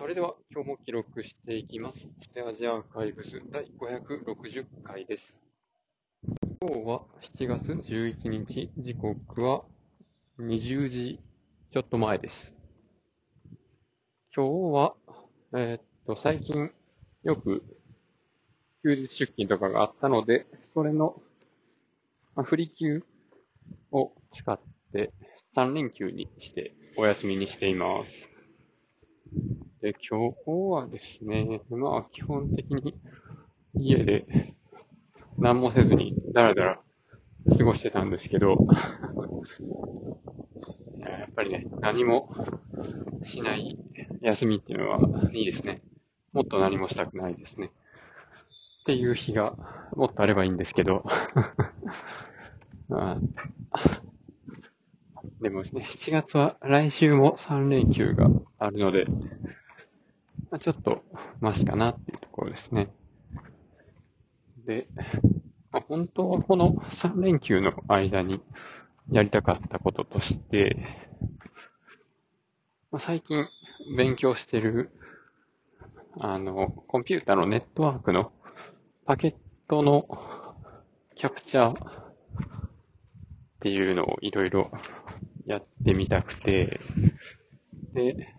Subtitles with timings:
[0.00, 2.08] それでは今日も記録していきます。
[2.48, 5.36] アジアアーカイブス第560回です。
[6.62, 9.62] 今日は7月11日、時刻は
[10.38, 11.20] 20時
[11.70, 12.54] ちょっと前です。
[14.34, 14.94] 今日は、
[15.52, 16.70] えーっと、最近
[17.22, 17.62] よく
[18.82, 21.20] 休日出勤とかがあったので、それの
[22.34, 23.04] まあ振り休
[23.92, 24.58] を使っ
[24.94, 25.12] て
[25.54, 28.29] 3連休にしてお休みにしています。
[29.80, 32.94] で、今日はですね、まあ基本的に
[33.74, 34.54] 家で
[35.38, 36.80] 何もせずにだらだら
[37.56, 38.56] 過ごしてたんですけど、
[40.98, 42.34] や やっぱりね、何も
[43.22, 43.78] しない
[44.20, 45.82] 休みっていうのはいいですね。
[46.32, 47.70] もっと何もしたくないですね。
[48.82, 49.56] っていう日が
[49.96, 51.04] もっとあればいいんですけど、
[52.88, 53.20] まあ
[55.40, 59.06] でもですね、7月は来週も3連休があるので、
[60.50, 61.02] まあ、ちょっと
[61.40, 62.90] マシかなっていうところですね。
[64.66, 64.86] で、
[65.72, 68.42] まあ、本当はこの3連休の間に
[69.10, 70.76] やりたかったこととして、
[72.90, 73.46] まあ、最近
[73.96, 74.90] 勉強してる、
[76.18, 78.30] あの、コンピュータのネットワークの
[79.06, 79.34] パケッ
[79.68, 80.06] トの
[81.14, 82.14] キャプチャーっ
[83.60, 84.70] ていうのをいろいろ
[85.46, 86.78] やってみたくて、
[87.94, 88.34] で、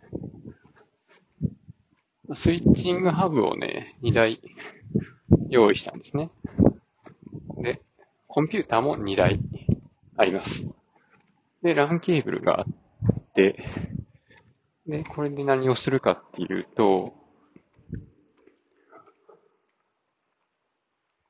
[2.35, 4.41] スイッチングハブをね、2台
[5.49, 6.29] 用意したんですね。
[7.57, 7.81] で、
[8.27, 9.39] コンピューターも2台
[10.17, 10.63] あります。
[11.61, 13.65] で、LAN ケーブルがあって、
[14.87, 17.13] で、これで何をするかっていうと、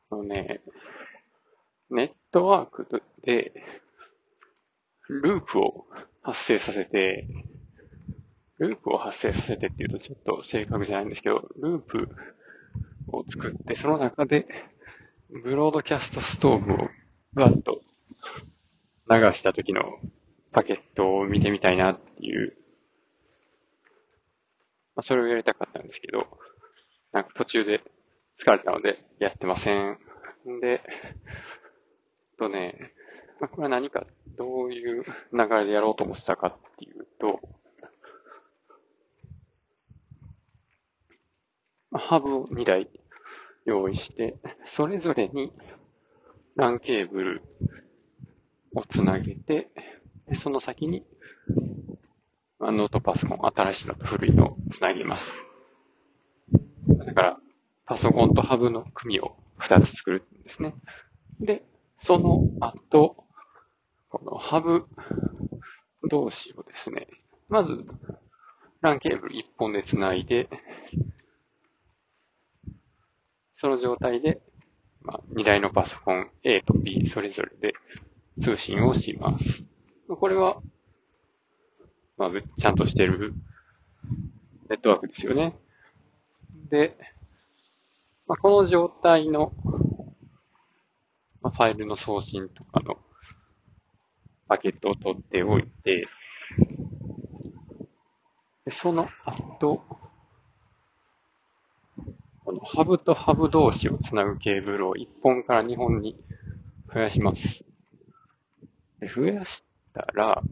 [0.10, 0.62] あのね、
[1.90, 3.52] ネットワークで、
[5.08, 5.86] ループを
[6.22, 7.28] 発生させて、
[8.62, 12.10] ループを発生させてっていうとちょっと正確じゃないんですけど、ループ
[13.08, 14.46] を作って、その中で、
[15.44, 16.90] ブロードキャストストーブを
[17.34, 17.82] バッと
[19.10, 19.82] 流した時の
[20.52, 22.54] パケットを見てみたいなっていう、
[24.96, 26.28] まあ、それをやりたかったんですけど、
[27.14, 27.82] なんか途中で
[28.40, 29.98] 疲れたのでやってません。
[30.48, 30.84] んで、
[32.38, 32.94] とね、
[33.40, 34.06] まあ、これは何か、
[34.38, 37.40] どういう流れでやろうと思ってたかっていうと、
[41.92, 42.90] ハブを2台
[43.66, 45.52] 用意して、それぞれに
[46.56, 47.42] LAN ケーブル
[48.76, 49.70] をつなげて、
[50.28, 51.06] でその先に
[52.70, 55.34] ノートパソコン、新しいのと古いのをつなぎます。
[57.06, 57.38] だから、
[57.86, 60.76] パソコンとハブの組を2つ作るんですね。
[61.40, 61.64] で、
[62.00, 63.26] その後、
[64.10, 64.86] このハブ
[66.08, 67.08] 同士をですね、
[67.50, 67.84] まず、
[68.84, 70.48] LAN ケーブル1本で繋いで、
[73.62, 74.42] その状態で、
[75.04, 77.76] まあ、2台のパソコン A と B それぞれで
[78.42, 79.64] 通信をします。
[80.08, 80.64] まあこれは、
[82.18, 82.30] まあ、
[82.60, 83.36] ちゃんとしてる
[84.68, 85.56] ネットワークですよね。
[86.72, 86.98] で、
[88.26, 89.54] まあ、この状態の、
[91.44, 92.98] まあ、ファイルの送信とかの
[94.48, 96.08] パケットを取っておいて、
[98.72, 99.84] その後、
[102.52, 106.22] このハブとハブ同士をつなぐケーブルを1本から2本に
[106.94, 107.64] 増やします。
[109.00, 109.64] で増やし
[109.94, 110.44] たら、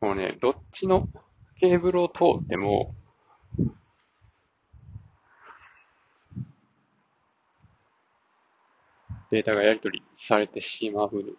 [0.00, 1.08] もうね、どっちの
[1.60, 2.96] ケーブルを通っても、
[9.30, 11.36] データがやり取りされてしまう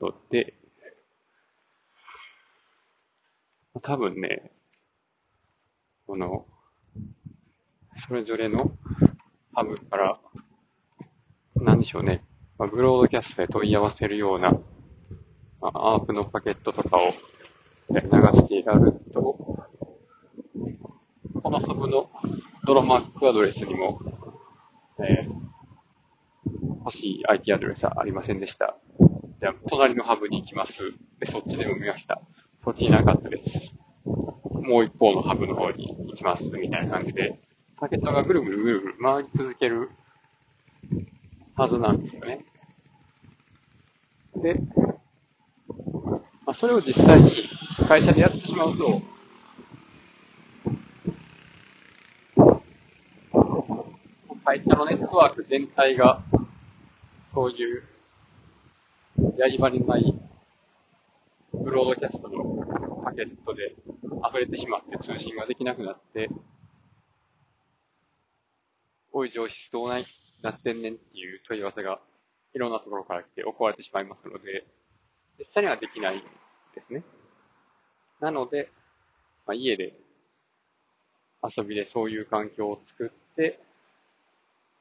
[0.00, 0.54] ので、
[3.80, 4.50] 多分ね、
[6.08, 6.46] この、
[8.08, 8.72] それぞれの
[9.52, 10.18] ハブから、
[11.54, 12.24] なんでしょうね、
[12.56, 14.52] まあ、ブロードキャストで問い合わせるような、
[15.60, 17.12] まあ、アープのパケットとかを
[17.90, 19.20] 流してやると、
[21.42, 22.08] このハブの
[22.66, 24.00] ドロマックアドレスにも、
[25.00, 25.38] えー
[26.80, 28.78] 欲しい IP アドレスはありませんでした。
[28.98, 30.78] じゃあ、隣のハブに行きます。
[31.20, 32.22] で、そっちでも見ました。
[32.64, 33.77] そっちになかったです。
[34.68, 36.44] もう一方のハブの方に行きます。
[36.44, 37.40] みたいな感じで、
[37.78, 39.90] パケットがぐるぐるぐるぐる回り続ける
[41.56, 42.44] はずなんですよね。
[44.36, 44.60] で、
[46.44, 47.32] まあ、それを実際に
[47.88, 49.00] 会社でやってしまうと、
[54.44, 56.22] 会社のネットワーク全体が、
[57.32, 57.84] そういう、
[59.38, 60.14] やり場にない
[61.54, 63.74] ブロードキャストのパケットで
[64.26, 66.28] 溢れてしまって通信ができなくなって、
[69.12, 70.06] おい上質どうない
[70.42, 72.00] なってんねんっていう問い合わせが
[72.54, 74.64] いろんなところから来て起こられてしまいますので、
[75.38, 76.22] 実際にはできない
[76.74, 77.02] ですね。
[78.20, 78.70] なので、
[79.46, 79.94] まあ、家で
[81.42, 83.60] 遊びでそういう環境を作って、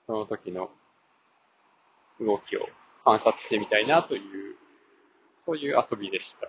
[0.05, 0.69] その時の
[2.19, 2.67] 動きを
[3.03, 4.55] 観察してみたいなという、
[5.45, 6.47] そういう遊びでした。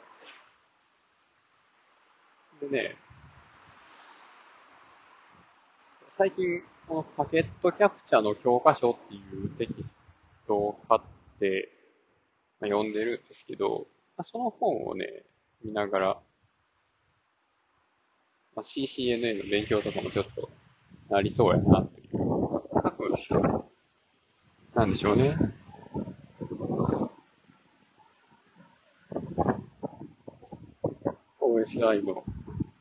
[2.61, 2.97] でね、
[6.17, 9.87] 最近、このパケットキャプチャーの教科書っていうテキス
[10.49, 11.01] トを買っ
[11.39, 11.69] て、
[12.61, 15.23] まあ、読んでるんですけど、まあ、その本をね、
[15.65, 16.07] 見ながら、
[18.57, 20.51] まあ、CCNA の勉強とかもちょっと
[21.11, 22.19] なりそうやなっていう。
[22.19, 22.61] 多
[22.99, 23.13] 分、
[24.75, 25.37] なんでしょうね。
[31.41, 32.25] OSI の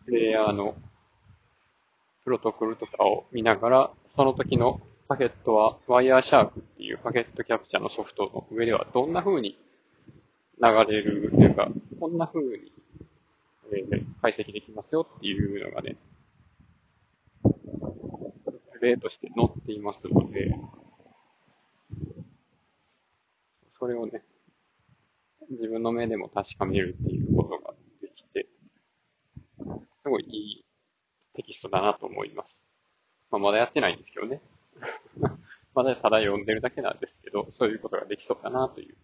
[0.07, 0.73] プレイヤーの
[2.23, 9.57] プロトコルとかを見ながら、その時のパケットは Wireshark っていうパケットキャプチャーのソフトの上ではどんな風に
[10.63, 11.67] 流れるというか、
[11.99, 12.71] こんな風に、
[13.73, 13.83] え、
[14.21, 15.97] 解析できますよっていうのがね、
[18.81, 20.57] 例として載っていますので、
[23.77, 24.23] それをね、
[25.49, 27.56] 自分の目でも確かめるっていうこと、
[30.17, 30.65] ごいいい
[31.35, 32.59] テキストだなと思います。
[33.29, 34.41] まあ、まだやってないんですけどね。
[35.73, 38.95] まだただ読んでるだけなんですけど、そういうことができそうかなという。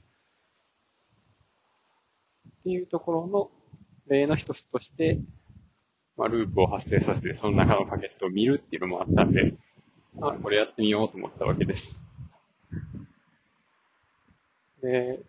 [2.50, 3.52] っていうところの
[4.08, 5.20] 例の一つとして、
[6.18, 9.54] まあ、ループを発生させて、その中のパケットを見るっていうのもあったんで、
[10.16, 12.02] まあ、これやってみようと思ったわけです。
[14.82, 15.20] で、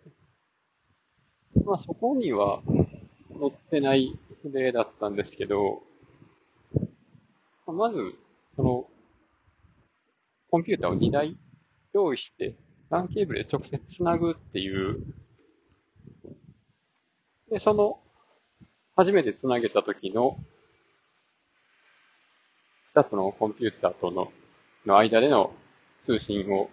[1.63, 2.61] まあそこには
[3.39, 5.81] 載ってない例だったんですけど、
[7.67, 8.13] まず、
[8.55, 8.87] その、
[10.51, 11.37] コンピューターを2台
[11.93, 12.55] 用意して、
[12.89, 15.03] LAN ケーブルで直接つなぐっていう、
[17.49, 17.99] で、その、
[18.95, 20.37] 初めてつなげた時の、
[22.95, 24.31] 2つのコンピューターとの、
[24.85, 25.51] の間での
[26.05, 26.69] 通信を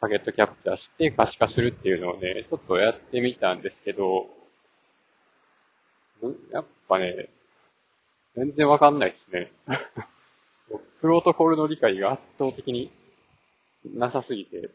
[0.00, 4.26] パケットキャプチャーして可視化するっていうのをね、ちょっとやってみたんですけど、
[6.50, 7.28] やっぱね、
[8.34, 9.52] 全然わかんないですね。
[11.00, 12.90] プロトコルの理解が圧倒的に
[13.84, 14.70] なさすぎて、っ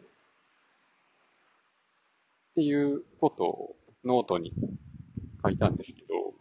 [2.56, 4.54] ていうことをノートに
[5.44, 6.34] 書いたんですけど、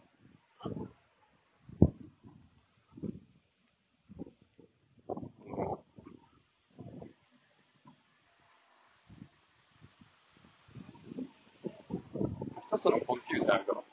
[12.73, 13.83] 一つのコンピューターが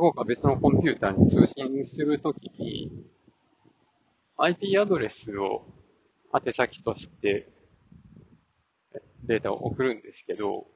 [0.00, 2.90] こか別のコンピューターに通信するときに、
[4.38, 5.66] IP アドレスを
[6.34, 7.52] 宛先として
[9.24, 10.66] データを送るんですけど、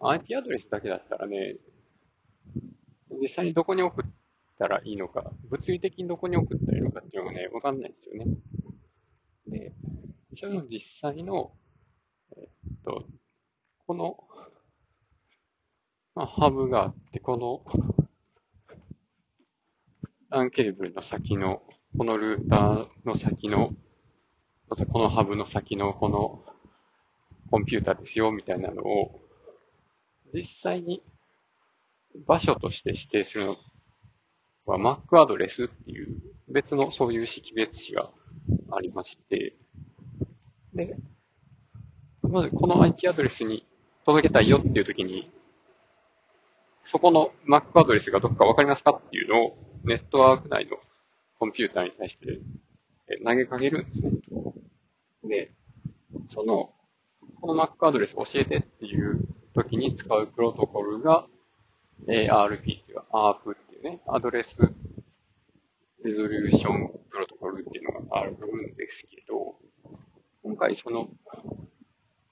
[0.00, 1.56] IP アドレスだけだったらね、
[3.20, 4.10] 実際にどこに送っ
[4.58, 8.36] たらいいのか、物理的にどこに送ったらいいのかっていうのがね、わかんないんですよね。
[9.46, 9.72] で、
[10.36, 11.52] その実際の、
[12.36, 12.48] えっ
[12.84, 13.04] と、
[13.86, 14.16] この
[16.14, 17.62] まあ、ハブがあって、この、
[20.30, 21.60] ランケーブルの先の、
[21.98, 23.72] このルーターの先の、
[24.68, 26.44] またこのハブの先のこの
[27.50, 29.20] コンピューターですよ、みたいなのを、
[30.32, 31.02] 実際に
[32.28, 33.56] 場所として指定するの
[34.66, 38.08] は Mac アドレスっていう別のそういう識別詞が
[38.70, 39.56] ありまして、
[40.74, 40.94] で、
[42.22, 43.66] まずこの IP アドレスに
[44.06, 45.28] 届けたいよっていう時に、
[46.86, 50.76] そこの Mac アドレスがどこかわかりますかっていうのをネットワーク内の
[51.38, 52.40] コンピューターに対して
[53.24, 54.10] 投げかけるんですね。
[55.24, 55.52] で、
[56.28, 56.72] その、
[57.40, 59.20] この Mac アドレス教えてっていう
[59.54, 61.26] 時に使うプロトコルが
[62.06, 64.58] ARP っていうか ARP っていうね、アドレス
[66.02, 68.36] レゾリューションプロトコルっていうのがあるん
[68.74, 69.56] ですけど、
[70.42, 71.10] 今回その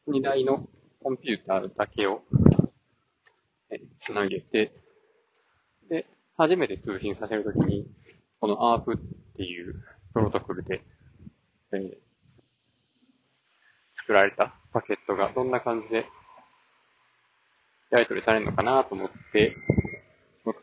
[0.09, 0.69] 2台の
[1.03, 2.23] コンピューターだけを
[4.01, 4.73] つなげて、
[6.39, 7.85] 初めて通信させるときに、
[8.41, 9.01] この ARP っ
[9.37, 9.75] ていう
[10.15, 10.85] プロトコルで、
[11.73, 11.91] えー、
[13.97, 16.07] 作られたパケットがどんな感じで
[17.91, 19.57] やり取りされるのかなと思って、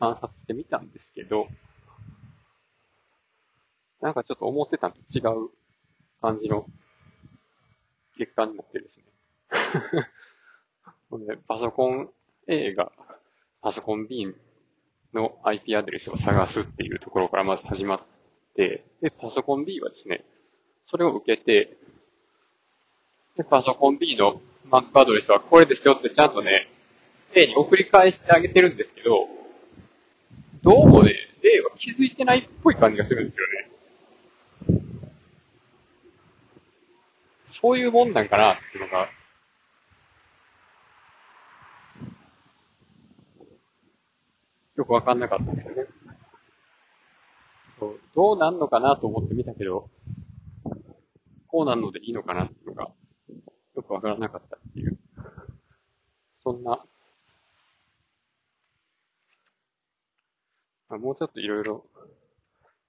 [0.00, 1.46] 観察してみたんですけど、
[4.00, 5.50] なんかちょっと思ってたのと違う
[6.22, 6.66] 感じの
[8.16, 9.04] 結果になってですね。
[11.46, 12.10] パソコン
[12.48, 12.90] A が
[13.60, 14.34] パソコン B
[15.16, 18.00] の IP アドレスを探すっていうところからまず始まっ
[18.54, 20.24] て、で、パソコン B はですね、
[20.84, 21.76] それを受けて、
[23.36, 26.68] で、パソコン B の Mac アドレスはこれですよってちゃんとね、
[27.34, 29.26] A に送り返してあげてるんですけど、
[30.62, 34.82] どうもね、A は気づいてないっぽい感じがするんですよね。
[37.52, 39.08] そういうもんなんかなっていうのが、
[44.76, 45.86] よくわかんなかったんですよね。
[47.78, 48.00] そう。
[48.14, 49.90] どうなんのかなと思ってみたけど、
[51.48, 52.90] こうなんのでいいのかなっていうのが、
[53.74, 54.98] よくわからなかったっていう、
[56.42, 56.84] そんな、
[60.88, 61.84] まあ、もうちょっといろいろ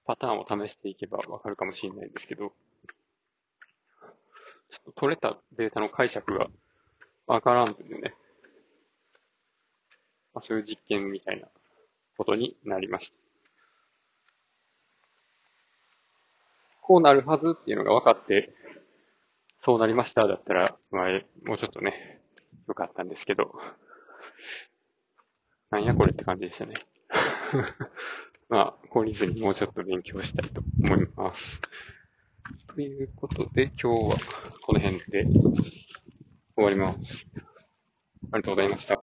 [0.06, 2.52] パターンを試していけばわかるかもしれないんですけど、
[4.70, 6.48] ちょっと取れたデータの解釈が
[7.26, 8.14] わからんというね、
[10.34, 11.48] まあ、そういう実験みたいな。
[12.18, 13.16] ことになりました。
[16.82, 18.54] こうなるはずっていうのが分かって、
[19.64, 22.22] そうなりましただったら、まあ、もうちょっとね、
[22.68, 23.54] よかったんですけど、
[25.70, 26.76] なんやこれって感じでしたね。
[28.48, 31.62] まあ、懲りずにもうちょっと勉強したいと思います。
[32.74, 34.16] ということで、今日は
[34.62, 35.26] この辺で
[36.56, 37.28] 終わります。
[38.32, 39.04] ありがとうございました。